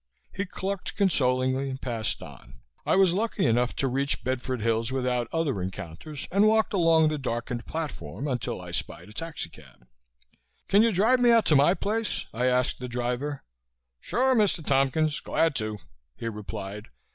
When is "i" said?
2.87-2.95, 8.59-8.71, 12.33-12.47